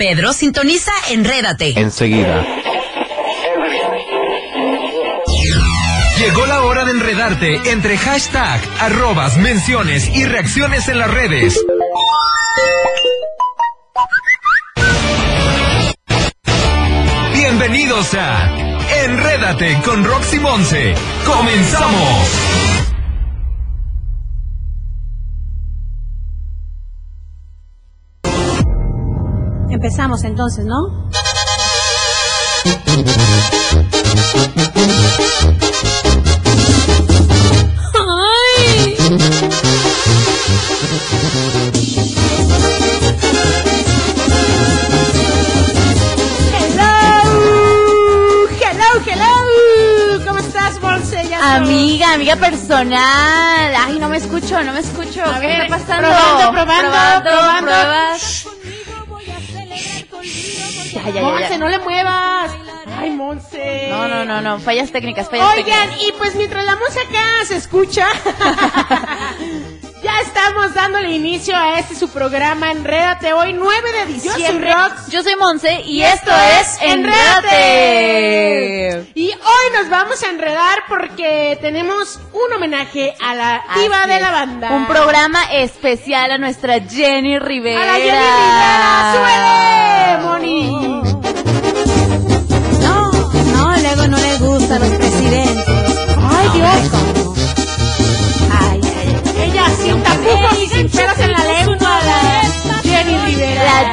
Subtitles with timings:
[0.00, 1.78] Pedro, sintoniza Enrédate.
[1.78, 2.42] Enseguida.
[6.16, 11.62] Llegó la hora de enredarte entre hashtag, arrobas, menciones y reacciones en las redes.
[17.34, 20.94] Bienvenidos a Enrédate con Roxy Monse.
[21.26, 22.69] ¡Comenzamos!
[29.82, 31.08] Empezamos entonces, ¿no?
[37.94, 38.96] ¡Ay!
[46.52, 50.24] Hello, hello, hello.
[50.26, 53.74] ¿Cómo estás, estoy- Amiga, amiga personal.
[53.76, 55.24] Ay, no me escucho, no me escucho.
[55.24, 56.08] A ¿Qué ver, está pasando?
[56.08, 57.66] probando, probando, probando.
[57.66, 58.39] pruebas.
[61.04, 62.50] Ya, ya, ya, Monse, no le muevas.
[62.98, 63.86] Ay, Monse.
[63.88, 64.58] No, no, no, no.
[64.58, 66.08] Fallas técnicas, fallas Oigan, técnicas.
[66.08, 68.06] y pues mientras la música se escucha,
[70.02, 74.74] ya estamos dándole inicio a este su programa Enrédate hoy, 9 de diciembre.
[75.08, 77.50] Yo soy Monse y, Y esto es Enrédate.
[79.14, 84.30] Y hoy nos vamos a enredar porque tenemos un homenaje a la diva de la
[84.30, 84.70] banda.
[84.72, 87.82] Un programa especial a nuestra Jenny Rivera.
[87.82, 90.89] A la Jenny Rivera, súbele, Moni.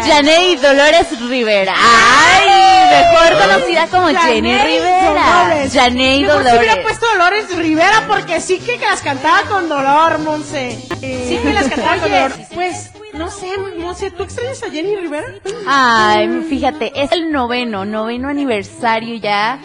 [0.08, 1.74] Janey Dolores Rivera.
[1.76, 5.44] Ay, mejor conocida como Jenny Rivera.
[5.44, 5.74] Dolores.
[5.74, 6.54] Janey Dolores.
[6.58, 10.80] hubiera puesto Dolores Rivera porque sí que las cantaba con dolor, Monse.
[11.00, 12.32] Sí que las cantaba con dolor.
[12.54, 15.28] Pues, no sé, Monse, ¿tú extrañas a Jenny Rivera?
[15.68, 19.60] Ay, fíjate, es el noveno, noveno aniversario ya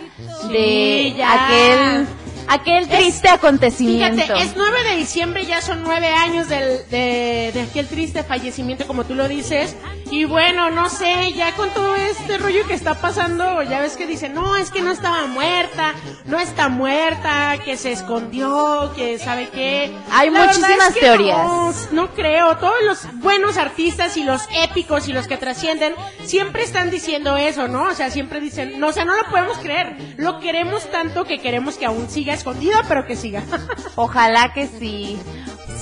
[0.50, 1.44] de ya.
[1.46, 2.06] aquel
[2.48, 4.22] aquel triste acontecimiento.
[4.22, 8.86] Fíjate, es 9 de diciembre, ya son nueve años del, de, de aquel triste fallecimiento,
[8.86, 9.76] como tú lo dices.
[10.10, 14.06] Y bueno, no sé, ya con todo este rollo que está pasando, ya ves que
[14.06, 15.94] dicen, no, es que no estaba muerta,
[16.26, 19.90] no está muerta, que se escondió, que sabe qué.
[20.10, 21.38] Hay La muchísimas es que teorías.
[21.46, 26.62] No, no creo, todos los buenos artistas y los épicos y los que trascienden siempre
[26.62, 27.84] están diciendo eso, ¿no?
[27.84, 29.96] O sea, siempre dicen, no, o sea, no lo podemos creer.
[30.18, 33.42] Lo queremos tanto que queremos que aún siga escondida, pero que siga.
[33.96, 35.18] Ojalá que sí.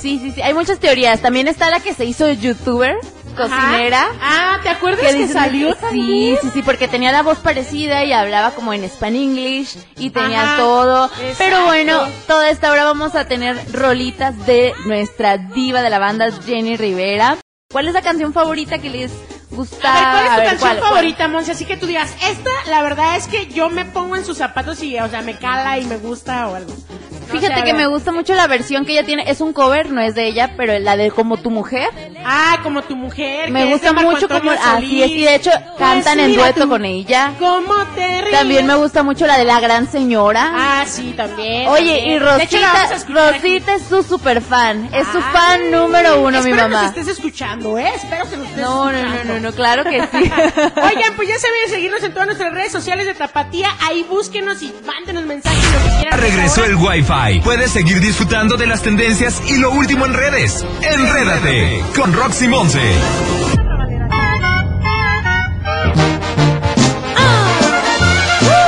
[0.00, 0.42] Sí, sí, sí.
[0.42, 1.20] Hay muchas teorías.
[1.20, 2.96] También está la que se hizo youtuber,
[3.36, 4.04] cocinera.
[4.04, 4.18] Ajá.
[4.20, 8.12] Ah, ¿te acuerdas que, dicen salió Sí, sí, sí, porque tenía la voz parecida y
[8.12, 11.04] hablaba como en Span English y tenía Ajá, todo.
[11.06, 11.34] exacto.
[11.38, 16.30] Pero bueno, toda esta hora vamos a tener rolitas de nuestra diva de la banda,
[16.46, 17.36] Jenny Rivera.
[17.70, 19.12] ¿Cuál es la canción favorita que les
[19.50, 19.92] gusta?
[19.92, 21.52] A ver, ¿cuál es tu ver, canción favorita, Monse?
[21.52, 24.82] Así que tú digas, esta, la verdad es que yo me pongo en sus zapatos
[24.82, 26.72] y, o sea, me cala y me gusta o algo.
[26.72, 29.30] No Fíjate que me gusta mucho la versión que ella tiene.
[29.30, 31.88] Es un cover, no es de ella, pero la de Como tu mujer.
[32.24, 33.50] Ah, como tu mujer.
[33.52, 36.84] Me que gusta mucho como así es y de hecho Pues cantan en dueto con
[36.84, 37.32] ella.
[37.38, 38.32] ¿Cómo te ríes?
[38.36, 40.50] También me gusta mucho la de la gran señora.
[40.52, 41.68] Ah, sí, también.
[41.68, 42.16] Oye, también.
[42.16, 43.30] y De hecho, Rosita.
[43.32, 46.82] Rosita es su super fan, es su Ay, fan número uno, mi espero mamá.
[46.82, 47.92] nos estés escuchando, ¿eh?
[47.94, 49.34] Espero que nos estés No, no, no, escuchando.
[49.34, 50.06] no, no, claro que sí.
[50.18, 53.68] Oigan, pues ya saben seguirnos en todas nuestras redes sociales de Tapatía.
[53.80, 56.20] Ahí búsquenos y mándenos mensajes lo que quieran.
[56.20, 57.40] Regresó el Wi-Fi.
[57.42, 60.64] Puedes seguir disfrutando de las tendencias y lo último en redes.
[60.82, 62.80] Enrédate con Roxy Monse.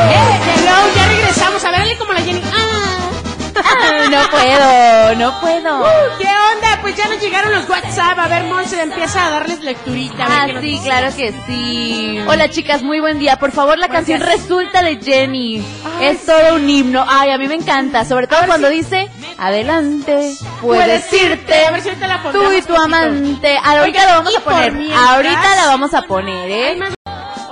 [0.04, 1.64] Eh, hello, ya regresamos.
[1.64, 2.42] A ver, dale como la Jenny.
[2.52, 2.61] Ah.
[4.10, 5.80] No puedo, no puedo.
[5.80, 6.78] Uh, ¿Qué onda?
[6.82, 8.18] Pues ya nos llegaron los WhatsApp.
[8.18, 10.26] A ver, Monse, empieza a darles lecturita.
[10.28, 12.20] Ah, qué nos sí, claro que sí.
[12.26, 13.36] Hola chicas, muy buen día.
[13.38, 15.64] Por favor, la canción Resulta de Jenny.
[15.98, 17.04] Ay, es todo un himno.
[17.08, 18.04] Ay, a mí me encanta.
[18.04, 21.66] Sobre todo cuando dice, adelante, puedes irte.
[21.66, 23.58] A ver si ahorita la Tú pondremos y tu amante.
[23.64, 24.72] Ahorita la vamos a poner.
[24.72, 26.76] mientras- Ahorita la vamos a poner, Ay, ¿eh?
[26.76, 26.94] más-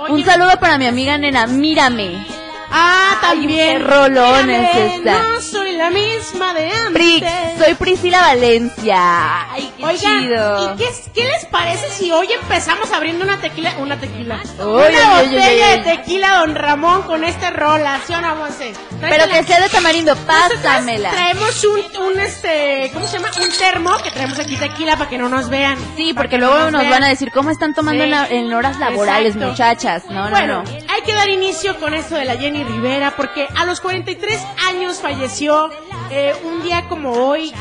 [0.01, 2.25] Oye, Un saludo para mi amiga nena, mírame.
[2.73, 3.79] Ah, también.
[3.79, 5.11] qué rolón es Mírame, esta.
[5.23, 5.50] No soy
[5.81, 6.91] la misma de antes.
[6.93, 7.25] Prix,
[7.57, 9.51] soy Priscila Valencia.
[9.51, 10.73] Ay, qué Oigan, chido.
[10.73, 15.21] ¿y qué, qué les parece si hoy empezamos abriendo una tequila, una tequila, Uy, una
[15.21, 15.77] uy, botella uy.
[15.77, 18.73] de tequila Don Ramón con esta rola, ¿sí o no, Monse?
[18.99, 21.09] Pero que sea de tamarindo, pásamela.
[21.09, 23.31] Traemos un, un, este, ¿cómo se llama?
[23.41, 25.77] Un termo que traemos aquí tequila para que no nos vean.
[25.97, 26.91] Sí, porque no luego nos vean.
[26.91, 28.05] van a decir cómo están tomando Sí.
[28.05, 29.49] en, la- en horas laborales, Exacto.
[29.49, 30.03] muchachas.
[30.09, 30.69] No, bueno, no, no.
[30.93, 34.39] hay que dar inicio con esto de la Jenny Rivera, porque a los 43
[34.69, 35.70] años falleció
[36.09, 37.53] eh, un día como hoy.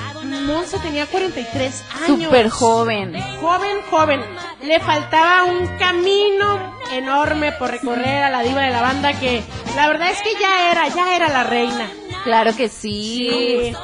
[0.46, 2.24] Monza tenía 43 años.
[2.24, 3.14] Súper joven.
[3.40, 4.20] Joven, joven.
[4.62, 9.42] Le faltaba un camino enorme por recorrer a la diva de la banda que
[9.76, 11.88] la verdad es que ya era, ya era la reina.
[12.24, 13.28] Claro que sí.
[13.30, 13.76] Sí.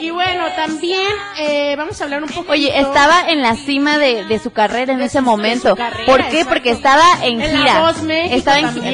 [0.00, 1.00] Y bueno, también
[1.38, 2.52] eh, vamos a hablar un poco.
[2.52, 5.76] Oye, estaba en la cima de, de su carrera en De ese su- momento.
[5.76, 6.40] carrera, ¿Por qué?
[6.40, 6.48] exacto.
[6.48, 7.80] Porque estaba en En La gira.
[7.80, 8.84] Voz México estaba, en,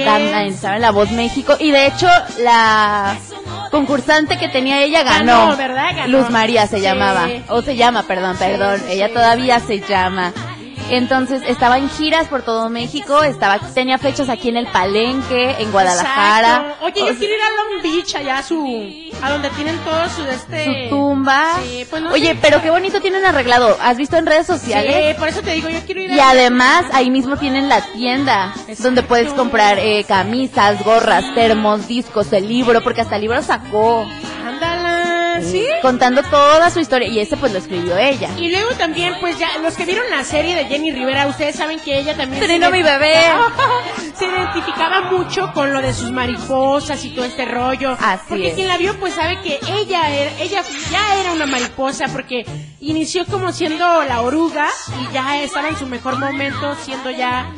[0.52, 1.56] estaba- en La Voz México.
[1.58, 2.08] Y de hecho,
[2.40, 3.16] la
[3.70, 5.46] concursante que tenía ella ganó.
[5.46, 5.90] Ganó, ¿verdad?
[5.96, 6.18] Ganó.
[6.18, 6.82] Luz María se Sí.
[6.82, 7.26] llamaba.
[7.48, 8.80] O se llama, perdón, perdón.
[8.86, 10.32] sí, ella todavía se llama.
[10.90, 15.70] Entonces estaba en giras por todo México, estaba tenía fechas aquí en el Palenque, en
[15.70, 16.56] Guadalajara.
[16.56, 16.84] Exacto.
[16.86, 19.02] Oye, O yo sea, quiero ir a Long Beach, allá a su.
[19.22, 20.22] a donde tienen todos su.
[20.24, 21.56] Este, su tumba.
[21.62, 22.38] Sí, pues no Oye, sé.
[22.40, 23.76] pero qué bonito tienen arreglado.
[23.82, 25.14] ¿Has visto en redes sociales?
[25.14, 26.30] Sí, por eso te digo, yo quiero ir Y a.
[26.30, 28.82] además ahí mismo tienen la tienda Exacto.
[28.84, 34.06] donde puedes comprar eh, camisas, gorras, termos, discos, el libro, porque hasta el libro sacó
[35.50, 35.66] sí.
[35.82, 38.30] contando toda su historia y ese pues lo escribió ella.
[38.38, 41.80] Y luego también, pues ya, los que vieron la serie de Jenny Rivera, ustedes saben
[41.80, 42.40] que ella también...
[42.40, 43.14] Tenino se mi bebé.
[44.18, 47.96] se identificaba mucho con lo de sus mariposas y todo este rollo.
[48.00, 48.54] Así porque es.
[48.54, 52.44] quien la vio, pues sabe que ella era, ella ya era una mariposa, porque
[52.80, 54.68] inició como siendo la oruga
[55.00, 57.50] y ya estaba en su mejor momento siendo ya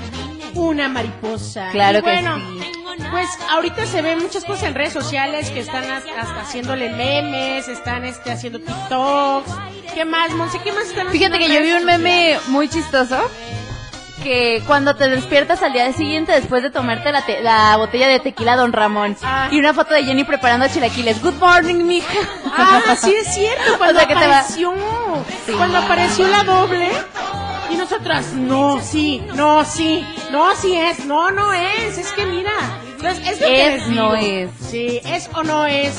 [0.55, 1.71] una mariposa.
[1.73, 2.80] Claro Y que bueno, sí.
[3.11, 7.69] Pues ahorita se ven muchas cosas en redes sociales que están has- hasta haciéndole memes,
[7.69, 9.51] están este haciendo TikToks.
[9.95, 10.59] ¿Qué más, Monse?
[10.63, 12.49] ¿Qué más están Fíjate haciendo que en yo vi un meme sociales?
[12.49, 13.17] muy chistoso
[14.23, 18.21] que cuando te despiertas al día siguiente después de tomarte la, te- la botella de
[18.21, 19.49] tequila Don Ramón Ah.
[19.51, 21.23] y una foto de Jenny preparando chilaquiles.
[21.23, 22.19] Good morning, mija.
[22.55, 24.75] Ah, sí es cierto, cuando O sea, que apareció,
[25.47, 25.53] Sí.
[25.53, 26.91] cuando apareció la doble
[27.71, 32.53] y nosotras, no, sí, no, sí, no, sí es, no, no es, es que mira,
[33.01, 34.51] entonces, es lo que Es, no es.
[34.61, 35.93] Sí, es o no es.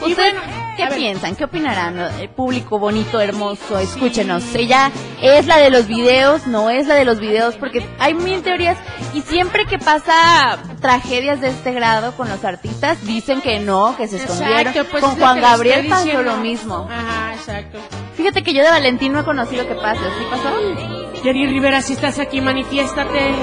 [0.00, 1.36] Y ¿Ustedes bueno, qué ver, piensan?
[1.36, 1.98] ¿Qué opinarán?
[1.98, 4.54] El público bonito, hermoso, escúchenos.
[4.54, 4.90] Ella
[5.22, 8.76] es la de los videos, no es la de los videos, porque hay mil teorías
[9.14, 14.08] y siempre que pasa tragedias de este grado con los artistas, dicen que no, que
[14.08, 14.58] se escondieron.
[14.58, 16.88] Exacto, pues con Juan Gabriel pasó lo mismo.
[16.90, 17.78] Ajá, exacto.
[18.16, 20.50] Fíjate que yo de Valentín no he conocido que pase, ¿sí pasó?
[21.22, 23.34] Jenny Rivera, si estás aquí, manifiéstate.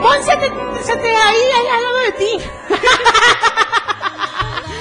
[0.00, 0.22] Pon,
[0.90, 2.38] ahí, ahí al lado de ti.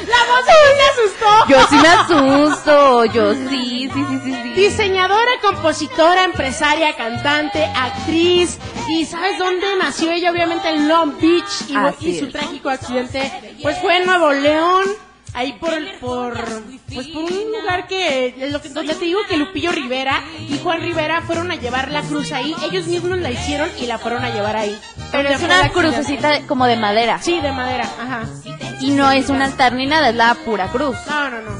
[0.07, 1.47] La voz ahí me asustó.
[1.47, 4.53] Yo sí me asusto, yo sí, sí, sí, sí, sí.
[4.53, 8.57] Diseñadora, compositora, empresaria, cantante, actriz.
[8.89, 10.31] ¿Y sabes dónde nació ella?
[10.31, 11.69] Obviamente en Long Beach.
[11.99, 14.85] Y, y su trágico accidente, pues fue en Nuevo León.
[15.33, 16.33] Ahí por, el- por,
[16.93, 20.57] pues por un lugar que, es lo que, donde te digo que Lupillo Rivera y
[20.61, 22.53] Juan Rivera fueron a llevar la cruz ahí.
[22.63, 24.77] Ellos mismos la hicieron y la fueron a llevar ahí.
[25.11, 27.19] Pero es una crucecita de- como de madera.
[27.21, 28.23] Sí, de madera, ajá.
[28.81, 30.97] Y no es un altar ni nada, es la pura cruz.
[31.07, 31.51] No, no, no.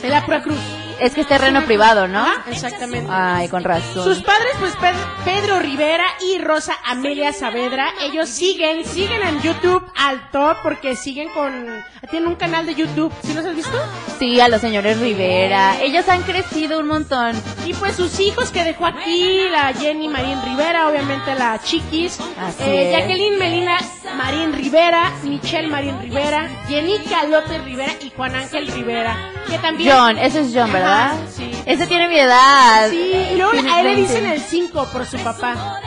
[0.00, 0.58] De la pura cruz.
[1.00, 2.20] Es que es terreno privado, ¿no?
[2.20, 3.10] Ajá, exactamente.
[3.12, 4.04] Ay, con razón.
[4.04, 4.94] Sus padres, pues Ped-
[5.24, 11.28] Pedro Rivera y Rosa Amelia Saavedra, ellos siguen, siguen en YouTube al top porque siguen
[11.30, 11.66] con,
[12.10, 13.76] tienen un canal de YouTube, ¿sí los has visto?
[14.18, 15.80] Sí, a los señores Rivera.
[15.80, 17.32] Ellos han crecido un montón.
[17.66, 22.62] Y pues sus hijos que dejó aquí, la Jenny Marín Rivera, obviamente la Chiquis, Así
[22.64, 22.98] eh, es.
[22.98, 23.78] Jacqueline Melina
[24.16, 29.16] Marín Rivera, Michelle Marín Rivera, Jenny Calote Rivera y Juan Ángel Rivera,
[29.48, 29.92] que también...
[29.92, 30.81] John, ese es John, ¿verdad?
[31.34, 31.50] Sí.
[31.66, 32.90] Ese tiene mi edad.
[32.90, 34.00] Sí, y luego a él le 20.
[34.00, 35.80] dicen el 5 por su papá.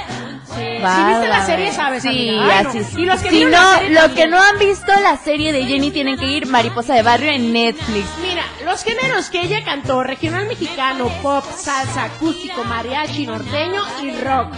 [0.55, 2.03] Sí, si viste la serie, sabes.
[2.03, 2.57] Sí, amiga.
[2.59, 2.69] Ay, no.
[2.69, 3.01] así.
[3.01, 6.17] Y los que si no, los que no han visto la serie de Jenny tienen
[6.17, 8.05] que ir Mariposa de Barrio en Netflix.
[8.21, 14.53] Mira, los géneros que ella cantó, regional mexicano, pop, salsa, acústico, mariachi, norteño y rock.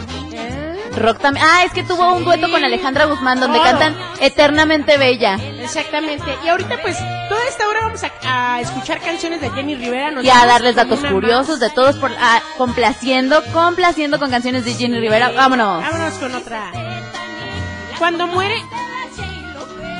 [0.97, 1.45] Rock también.
[1.47, 3.67] Ah, es que tuvo un dueto con Alejandra Guzmán donde Todo.
[3.67, 5.35] cantan Eternamente Bella.
[5.61, 6.25] Exactamente.
[6.43, 6.97] Y ahorita pues,
[7.29, 10.11] toda esta hora vamos a, a escuchar canciones de Jenny Rivera.
[10.11, 11.59] Nos Y a darles datos curiosos más.
[11.59, 15.31] de todos por ah, complaciendo, complaciendo con canciones de Jenny Rivera.
[15.31, 15.81] Vámonos.
[15.83, 16.71] Vámonos con otra.
[17.97, 18.55] Cuando muere...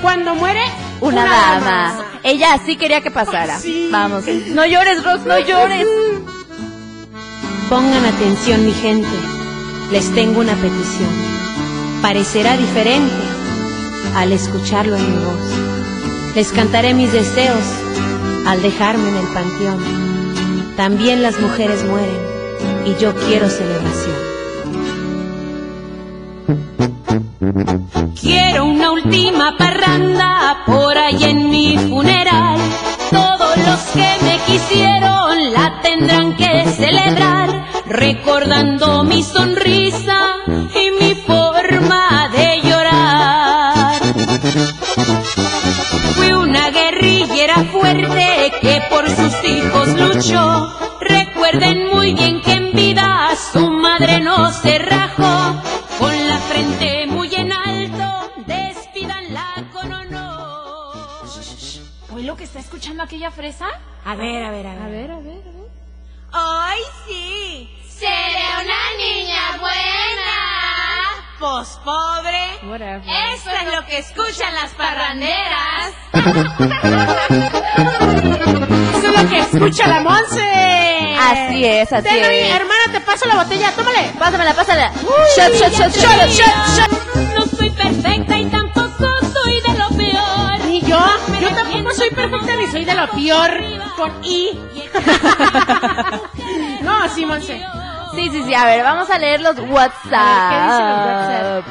[0.02, 0.62] Cuando muere...
[1.02, 2.06] Una dama.
[2.24, 3.58] Ella así quería que pasara.
[3.60, 3.90] Sí.
[3.92, 4.26] Vamos.
[4.48, 5.88] No llores, Rox, no llores.
[7.70, 9.08] Pongan atención mi gente,
[9.92, 11.10] les tengo una petición.
[12.02, 13.14] Parecerá diferente
[14.16, 16.36] al escucharlo en mi voz.
[16.36, 17.64] Les cantaré mis deseos
[18.46, 19.80] al dejarme en el panteón.
[20.76, 22.20] También las mujeres mueren
[22.86, 24.16] y yo quiero celebración.
[28.20, 32.60] Quiero una última parranda por ahí en mi funeral.
[33.10, 39.57] Todos los que me quisieron la tendrán que celebrar, recordando mi sonrisa
[49.10, 51.00] sus hijos luchó.
[51.00, 55.62] Recuerden muy bien que en vida a su madre no se rajó.
[56.00, 61.26] Con la frente muy en alto, despídanla con honor.
[62.14, 63.68] ¿Oye lo que está escuchando aquella fresa?
[64.06, 64.82] A ver, a ver, a ver.
[64.84, 65.68] A ver, a ver, a ver.
[66.32, 67.70] ¡Ay, sí!
[67.88, 70.87] ¡Seré una niña buena!
[71.40, 72.58] Pues pobre.
[72.64, 73.04] Whatever.
[73.34, 75.94] Eso es lo que escuchan las parranderas.
[78.98, 81.16] Eso es lo que escucha la Monse.
[81.20, 82.56] Así es, así es.
[82.56, 84.12] hermana, te paso la botella, tómale.
[84.18, 84.92] Pásamela, pásala.
[85.36, 86.90] Shot, shot, shot, shot, shot, shot.
[87.36, 90.60] No soy perfecta y tampoco soy de lo peor.
[90.66, 90.98] Ni yo,
[91.40, 93.64] yo tampoco soy perfecta ni soy de lo peor
[93.96, 94.60] con I.
[96.82, 97.64] no, sí, Monse.
[98.18, 98.54] Sí, sí, sí.
[98.56, 100.50] A ver, vamos a leer los WhatsApp.
[100.50, 101.66] ¿qué dicen los WhatsApp?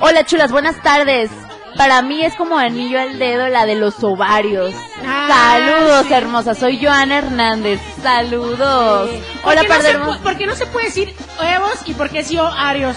[0.00, 1.30] Hola, chulas, buenas tardes.
[1.78, 4.74] Para mí es como anillo al dedo la de los ovarios.
[5.02, 6.12] Ah, Saludos, sí.
[6.12, 6.54] hermosa.
[6.54, 7.80] Soy Joana Hernández.
[8.02, 9.08] Saludos.
[9.42, 12.36] ¿Por Hola, par no por qué no se puede decir huevos y por qué sí
[12.36, 12.96] o arios?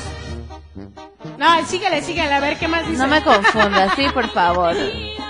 [1.38, 3.02] No, síguele, síguele, a ver qué más dice.
[3.02, 4.76] No me confundas, sí, por favor.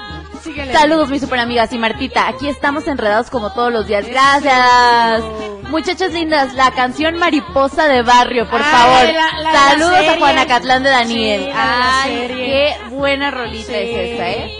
[0.45, 0.71] Síguele.
[0.71, 2.27] Saludos, mis super amigas y Martita.
[2.27, 4.05] Aquí estamos enredados como todos los días.
[4.07, 5.23] Gracias.
[5.69, 9.03] Muchachas lindas, la canción Mariposa de Barrio, por Ay, favor.
[9.05, 10.17] la- la de la Saludos a serie.
[10.19, 11.41] Juanacatlán de Daniel.
[11.45, 13.73] Sí, Ay, qué buena rolita Sí.
[13.73, 14.59] es esta, ¿eh?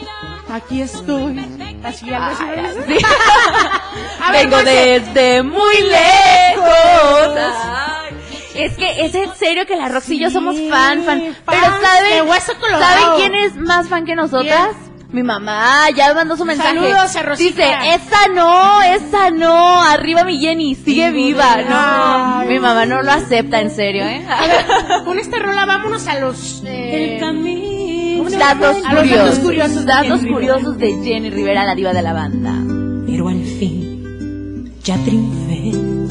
[0.52, 1.40] Aquí estoy.
[1.84, 2.10] Así
[4.32, 7.38] Vengo desde muy lejos.
[7.38, 8.16] Ay,
[8.56, 11.36] Es que es en serio que la Roxy y yo somos fan, fan.
[11.46, 12.54] Pero de ¿saben, Hueso.
[12.80, 14.70] ¿saben quién es más fan que nosotras?
[15.12, 16.76] Mi mamá, ya mandó su mensaje.
[16.76, 17.64] Saludos a Rosita.
[17.82, 21.58] Dice, esa no, esa no, arriba mi Jenny, sigue viva.
[21.58, 22.48] No, Ay.
[22.50, 24.26] mi mamá no lo acepta, en serio, ¿eh?
[24.28, 26.62] A ver, con esta rola vámonos a los...
[26.66, 28.18] eh, El camino.
[28.18, 28.76] ¿cómo se Datos?
[28.86, 29.26] A los curiosos.
[29.26, 29.76] datos curiosos.
[29.86, 32.54] de Datos Jenny curiosos de Jenny Rivera, la diva de la banda.
[33.06, 36.05] Pero al fin ya triunfé.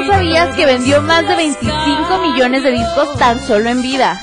[0.00, 3.82] ¿A poco no sabías que vendió más de 25 millones de discos tan solo en
[3.82, 4.20] vida?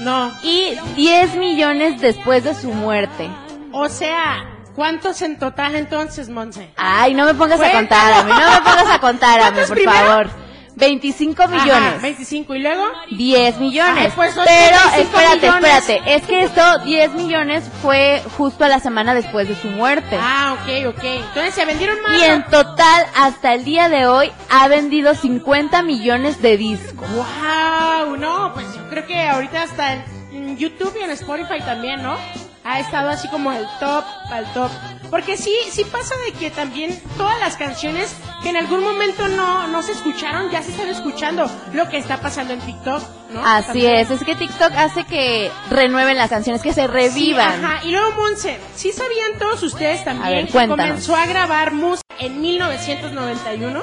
[0.00, 3.30] No, Y 10 millones después de su muerte.
[3.72, 4.44] o sea,
[4.74, 6.70] ¿cuántos en total entonces, Monse?
[6.76, 9.50] Ay, no me pongas a contar a mí, no me pongas a contar a mí,
[9.50, 9.98] ¿Cuántos por primero?
[10.06, 10.30] favor.
[10.76, 12.02] 25 Ajá, millones.
[12.02, 12.84] 25 y luego...
[13.10, 14.04] 10 millones.
[14.06, 15.78] Ay, pues, Pero 35 espérate, millones.
[15.88, 16.14] espérate.
[16.14, 20.16] Es que esto, 10 millones fue justo a la semana después de su muerte.
[20.20, 21.04] Ah, ok, ok.
[21.04, 22.20] Entonces se vendieron más.
[22.20, 27.08] Y en total, hasta el día de hoy, ha vendido 50 millones de discos.
[27.10, 32.16] Wow, no, pues yo creo que ahorita hasta en YouTube y en Spotify también, ¿no?
[32.64, 34.70] Ha estado así como el top, al top.
[35.10, 39.66] Porque sí, sí pasa de que también todas las canciones que en algún momento no,
[39.68, 43.02] no se escucharon, ya se están escuchando lo que está pasando en TikTok,
[43.32, 43.44] ¿no?
[43.44, 43.96] Así También.
[43.96, 47.58] es, es que TikTok hace que renueven las canciones, que se revivan.
[47.58, 47.84] Sí, ajá.
[47.84, 52.02] Y luego, Monse, ¿sí sabían todos ustedes también A ver, que comenzó a grabar música
[52.18, 53.82] en 1991?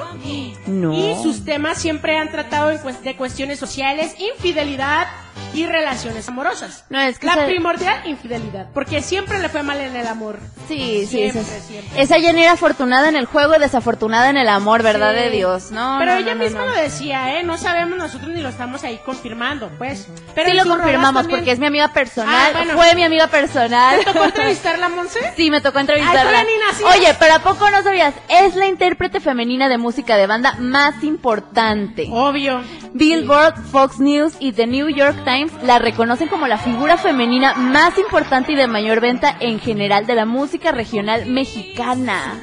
[0.66, 0.92] no.
[0.92, 5.06] Y sus temas siempre han tratado de cuestiones sociales, infidelidad
[5.54, 6.84] y relaciones amorosas.
[6.90, 8.68] No, es que La primordial, infidelidad.
[8.72, 10.38] Porque siempre le fue mal en el amor.
[10.68, 12.00] Sí, sí, esa, siempre.
[12.00, 15.20] esa Jenny era afortunada en el juego y desafortunada en el amor, ¿verdad Sí.
[15.22, 15.70] de Dios?
[15.72, 17.42] No, Pero no, ella no, misma lo decía, ¿eh?
[17.42, 20.06] No sabemos nosotros ni lo estamos ahí confirmando, pues.
[20.34, 22.74] Pero sí lo confirmamos también- porque es mi amiga personal, Ah, bueno.
[22.74, 23.98] fue mi amiga personal.
[23.98, 25.18] ¿Te tocó entrevistarla, Monse?
[25.36, 26.44] Sí, me tocó Ay, entrevistarla.
[26.44, 26.84] Nina, sí.
[26.84, 28.14] Oye, pero ¿a poco no sabías?
[28.28, 32.06] Es la intérprete femenina de música de banda más importante.
[32.10, 32.62] Obvio.
[32.94, 37.98] Billboard, Fox News y The New York Times la reconocen como la figura femenina más
[37.98, 42.40] importante y de mayor venta en general de la música regional mexicana.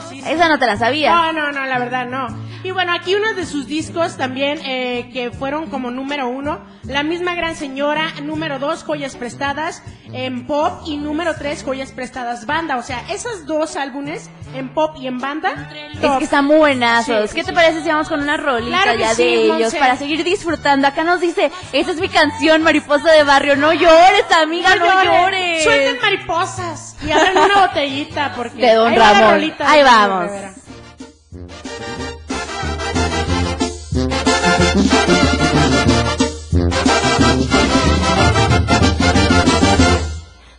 [0.00, 0.20] Sí.
[0.26, 1.10] Esa no te la sabía.
[1.10, 2.46] No, no, no, la verdad no.
[2.66, 7.04] Y bueno, aquí uno de sus discos también eh, que fueron como número uno, La
[7.04, 12.76] misma gran señora, número dos, Joyas prestadas en pop y número tres, Joyas prestadas banda.
[12.76, 15.70] O sea, esos dos álbumes en pop y en banda.
[15.92, 17.30] Es que están buenazos.
[17.30, 20.24] Sí, ¿Qué te parece si vamos con una rolita Claro ya de ellos para seguir
[20.24, 20.88] disfrutando?
[20.88, 23.56] Acá nos dice, esa es mi canción, Mariposa de Barrio.
[23.56, 25.62] No llores, amiga, no, llores.
[25.62, 29.34] Suelten mariposas y abren una botellita porque De Don ahí va la Ramón.
[29.34, 30.30] rolita Ahí vamos.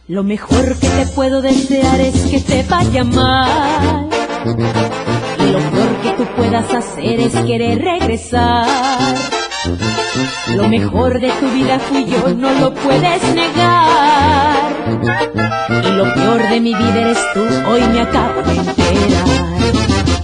[0.07, 4.07] Lo mejor que te puedo desear es que te vaya mal.
[4.45, 9.26] Y lo peor que tú puedas hacer es querer regresar.
[10.55, 14.73] Lo mejor de tu vida fui yo, no lo puedes negar.
[15.83, 20.16] Y lo peor de mi vida eres tú, hoy me acabo de enterar.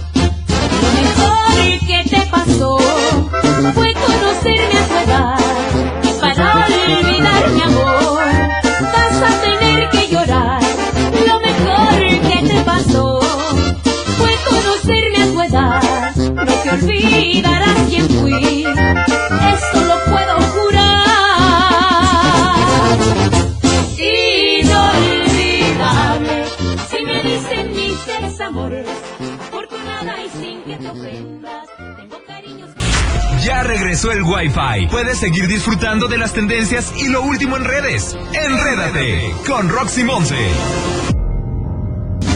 [34.12, 34.88] El Wi-Fi.
[34.90, 38.16] Puedes seguir disfrutando de las tendencias y lo último en redes.
[38.32, 40.36] Enrédate con Roxy Monse.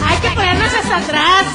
[0.05, 1.45] Hay que ponernos hasta atrás.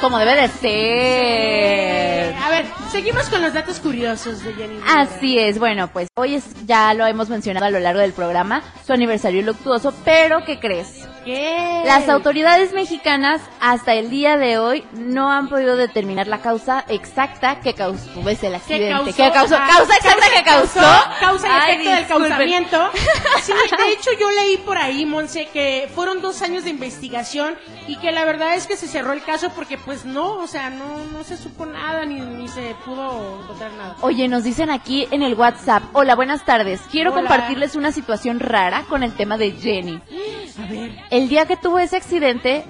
[0.00, 2.34] Como debe de ser.
[2.36, 4.76] A ver, seguimos con los datos curiosos de Jenny.
[4.76, 5.00] Rivera.
[5.00, 8.62] Así es, bueno, pues hoy es, ya lo hemos mencionado a lo largo del programa,
[8.86, 11.08] su aniversario luctuoso, pero ¿qué crees?
[11.24, 11.82] ¿Qué?
[11.86, 17.58] Las autoridades mexicanas hasta el día de hoy no han podido determinar la causa exacta
[17.60, 18.92] que causó pues, el ¿Qué accidente.
[18.92, 19.16] causó?
[19.16, 19.56] ¿Qué causó?
[19.56, 20.80] Ah, ¿Causa exacta que causó?
[21.18, 22.90] Causa y Ay, efecto del causamiento.
[23.42, 27.96] Sí, de hecho yo leí por ahí, Monse, que fueron dos años de investigación y
[27.96, 31.04] que la verdad es que se cerró el caso porque pues no, o sea, no,
[31.12, 33.96] no se supo nada ni, ni se pudo encontrar nada.
[34.02, 37.20] Oye, nos dicen aquí en el WhatsApp, hola, buenas tardes, quiero Hola.
[37.22, 40.00] compartirles una situación rara con el tema de Jenny.
[40.62, 40.92] A ver.
[41.10, 42.64] El día que tuvo ese accidente,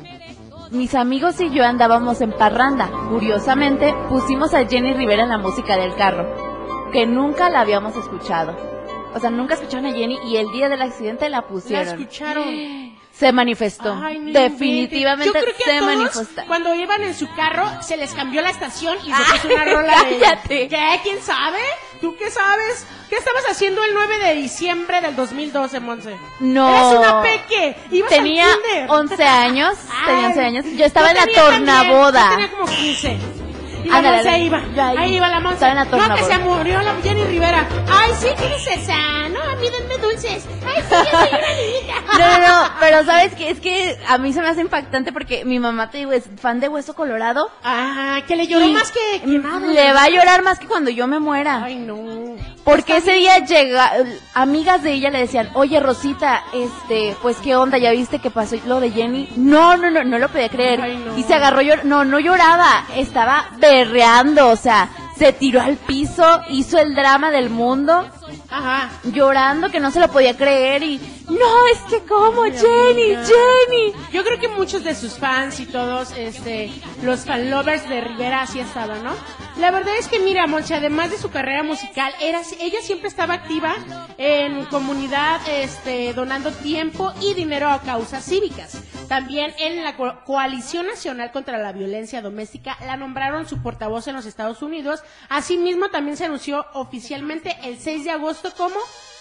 [0.70, 2.88] mis amigos y yo andábamos en parranda.
[3.10, 6.26] Curiosamente, pusimos a Jenny Rivera en la música del carro,
[6.92, 8.56] que nunca la habíamos escuchado.
[9.14, 12.00] O sea, nunca escucharon a Jenny y el día del accidente la La pusieron.
[12.00, 12.44] escucharon.
[13.16, 13.96] Se manifestó.
[14.02, 15.26] Ay, no Definitivamente.
[15.26, 16.42] Yo creo que se manifestó.
[16.48, 20.02] cuando iban en su carro, se les cambió la estación y se puso una rola
[20.04, 20.18] de...
[20.18, 20.68] cállate.
[20.68, 21.00] ¿Qué?
[21.04, 21.58] ¿Quién sabe?
[22.00, 22.86] ¿Tú qué sabes?
[23.08, 26.16] ¿Qué estabas haciendo el 9 de diciembre del 2012, Monse?
[26.40, 26.68] No.
[26.68, 27.76] Eres una peque.
[27.92, 28.90] Ibas al Tenía kinder.
[28.90, 29.74] 11 años.
[30.06, 30.64] Tenía Ay, 11 años.
[30.76, 32.24] Yo estaba en la tenía también, tornaboda.
[32.24, 33.18] Yo tenía como 15.
[33.84, 34.38] Y la Monse ándale.
[34.44, 34.62] iba.
[34.74, 34.96] Yo ahí.
[34.96, 35.74] ahí, iba la Monse.
[35.74, 37.68] No, que se murió la Jenny Rivera.
[37.92, 39.28] Ay, sí, ¿qué es esa?
[39.28, 40.46] No, a mí denme dulces.
[40.66, 42.18] Ay, sí, yo soy una niñita.
[42.18, 45.44] No, no, no, pero sabes que es que a mí se me hace impactante porque
[45.44, 47.50] mi mamá, te digo, es fan de Hueso Colorado.
[47.62, 49.60] Ah, que le lloró más que, que nada.
[49.66, 51.62] Le va a llorar más que cuando yo me muera.
[51.64, 52.34] Ay, no.
[52.64, 53.92] Porque ese día llega,
[54.34, 58.56] amigas de ella le decían, oye Rosita, este, pues qué onda, ya viste que pasó
[58.66, 59.28] lo de Jenny.
[59.36, 60.80] No, no, no, no lo podía creer.
[60.80, 61.18] Ay, no.
[61.18, 66.40] Y se agarró, llor- no, no lloraba, estaba berreando, o sea, se tiró al piso,
[66.48, 68.08] hizo el drama del mundo,
[68.56, 68.90] Ajá.
[69.04, 73.24] llorando que no se lo podía creer y, no, es que como Jenny, amiga.
[73.24, 73.92] Jenny.
[74.12, 76.70] Yo creo que muchos de sus fans y todos, este,
[77.02, 79.12] los fan lovers de Rivera así estaban, ¿no?
[79.58, 83.34] La verdad es que mira, Moncha, además de su carrera musical, era, ella siempre estaba
[83.34, 83.74] activa
[84.18, 88.78] en comunidad, este, donando tiempo y dinero a causas cívicas.
[89.08, 94.16] También en la Co- Coalición Nacional contra la Violencia Doméstica la nombraron su portavoz en
[94.16, 95.00] los Estados Unidos.
[95.28, 98.76] Asimismo, también se anunció oficialmente el 6 de agosto como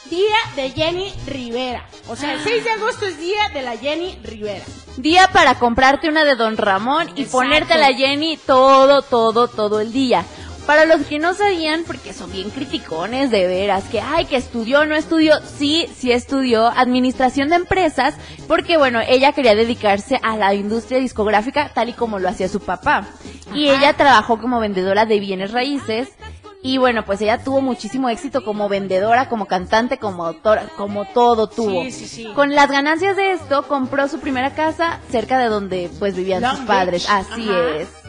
[0.10, 1.86] Día de Jenny Rivera.
[2.10, 4.66] O sea, el 6 de agosto es Día de la Jenny Rivera.
[4.98, 7.32] Día para comprarte una de Don Ramón y Exacto.
[7.38, 10.24] ponerte la Jenny todo, todo, todo el día.
[10.66, 14.86] Para los que no sabían, porque son bien criticones de veras, que ay, que estudió,
[14.86, 18.16] no estudió, sí, sí estudió administración de empresas,
[18.48, 22.62] porque bueno, ella quería dedicarse a la industria discográfica tal y como lo hacía su
[22.62, 23.06] papá.
[23.54, 23.78] Y Ajá.
[23.78, 26.10] ella trabajó como vendedora de bienes raíces.
[26.66, 31.48] Y bueno, pues ella tuvo muchísimo éxito como vendedora, como cantante, como autora, como todo
[31.48, 31.84] tuvo.
[31.84, 32.28] Sí, sí, sí.
[32.34, 36.56] Con las ganancias de esto, compró su primera casa cerca de donde pues vivían Long
[36.56, 37.06] sus padres.
[37.06, 37.28] Beach.
[37.30, 37.70] Así Ajá.
[37.82, 38.03] es.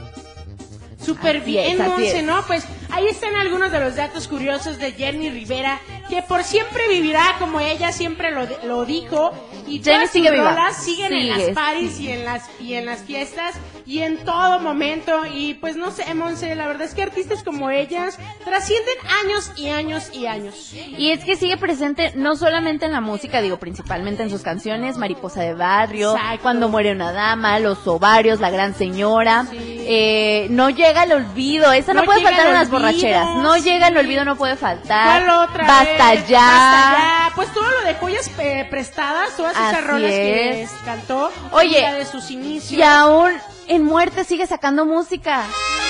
[1.04, 2.22] Súper Así bien, es, Monse.
[2.22, 2.46] ¿no?
[2.46, 7.36] Pues ahí están algunos de los datos curiosos de Jenny Rivera, que por siempre vivirá
[7.38, 9.32] como ella siempre lo, lo dijo.
[9.66, 10.72] Y Jenny todas sigue sus viva.
[10.72, 13.54] siguen en Sigue, las paris y en las, y en las fiestas
[13.86, 15.24] y en todo momento.
[15.26, 18.94] Y pues no sé, Monse, la verdad es que artistas como ellas trascienden
[19.24, 20.72] años y años y años.
[20.74, 24.96] Y es que sigue presente no solamente en la música, digo, principalmente en sus canciones,
[24.96, 26.42] Mariposa de Barrio, Exacto.
[26.42, 29.46] Cuando muere una dama, Los ovarios, La gran señora.
[29.50, 29.58] Sí.
[29.86, 33.28] Eh, no llega el olvido, esa no, No puede faltar en las olvido, borracheras.
[33.36, 33.62] No sí.
[33.62, 35.24] llega el olvido, no puede faltar.
[35.24, 35.66] ¿Cuál otra?
[35.66, 36.28] Basta vez?
[36.28, 36.40] ya.
[36.40, 37.32] Basta ya.
[37.34, 40.70] Pues todo lo de joyas eh, prestadas, todas esas Así rolas que es.
[40.84, 41.30] cantó.
[41.52, 42.78] Oye, y la de sus inicios.
[42.78, 43.32] Y aún
[43.68, 45.42] en muerte sigue sacando música.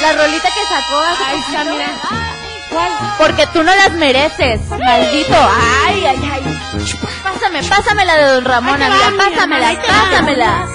[0.02, 1.72] La rolita que sacó hace está, poquito.
[1.72, 1.87] mira.
[2.70, 2.90] ¿Cuál?
[3.18, 5.37] Porque tú no las mereces, maldito.
[5.87, 6.60] Ay, ay, ay.
[7.22, 9.10] Pásame, pásame la de Don Ramón, te amiga.
[9.10, 10.66] va, Pásamela, pásamela.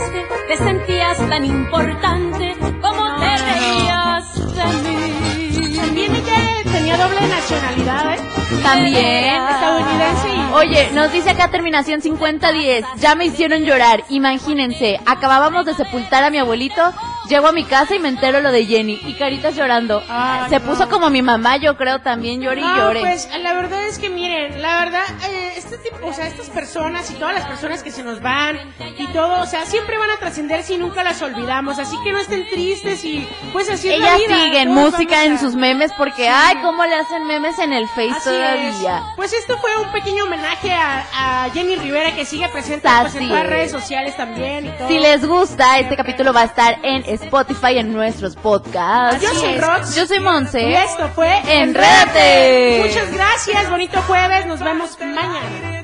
[0.47, 5.75] Te sentías tan importante como te reías de mí.
[5.77, 8.19] También ella tenía doble nacionalidad, ¿eh?
[8.63, 9.41] También.
[9.49, 10.27] Estadounidense.
[10.53, 12.85] Oye, nos dice acá terminación 5010.
[12.97, 14.03] Ya me hicieron llorar.
[14.09, 16.93] Imagínense, acabábamos de sepultar a mi abuelito.
[17.30, 19.00] Llego a mi casa y me entero lo de Jenny.
[19.06, 20.02] Y caritas llorando.
[20.10, 20.65] Ay, Se no.
[20.65, 23.02] puso como mi mamá, yo creo, también llore y No, llore.
[23.02, 27.10] pues la verdad es que miren, la verdad, eh, este tipo, o sea, estas personas
[27.12, 28.58] y todas las personas que se nos van
[28.98, 32.18] y todo, o sea, siempre van a trascender si nunca las olvidamos, así que no
[32.20, 36.30] estén tristes y pues así es la vida, siguen música en sus memes porque, Sí.
[36.32, 38.98] ay, cómo le hacen memes en el Face Así todavía.
[38.98, 39.04] es.
[39.15, 43.28] Pues esto fue un pequeño homenaje a, a Jenny Rivera que sigue presente pues, en
[43.28, 44.88] todas redes sociales también y todo.
[44.88, 49.21] Si les gusta, este capítulo va a estar en Spotify en nuestros podcasts.
[49.21, 49.95] Yo soy Rox.
[49.95, 50.62] Yo soy Monse.
[50.69, 52.84] Y esto fue Enrédate.
[52.88, 55.79] Muchas gracias, bonito jueves, nos vemos mañana.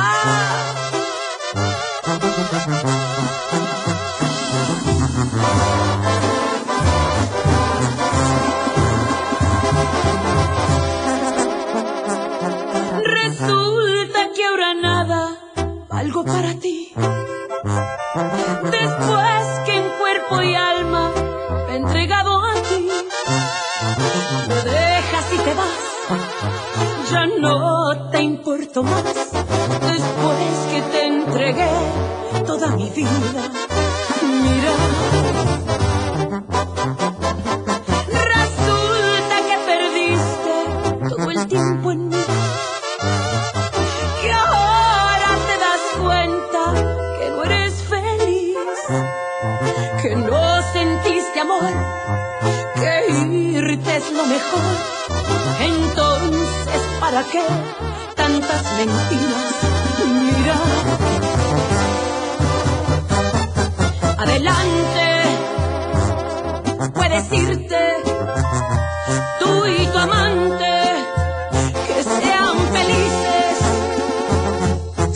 [57.18, 57.42] ¿para qué
[58.14, 59.54] tantas mentiras?
[60.06, 60.58] Mira,
[64.18, 65.06] adelante,
[66.94, 67.84] puedes irte,
[69.40, 70.74] tú y tu amante,
[71.88, 73.58] que sean felices.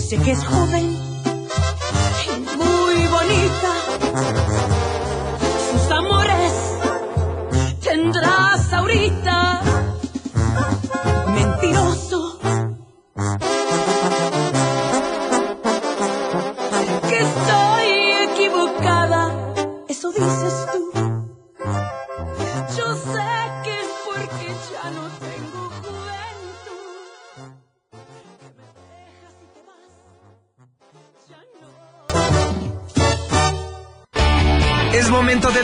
[0.08, 0.86] Sé que es joven
[2.26, 3.72] y muy bonita.
[5.70, 6.52] Sus amores
[7.80, 9.41] tendrás ahorita.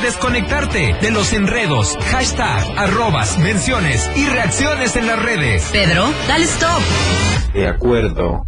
[0.08, 5.68] Desconectarte de los enredos, hashtag, arrobas, menciones y reacciones en las redes.
[5.70, 6.80] Pedro, dale stop.
[7.52, 8.47] De acuerdo.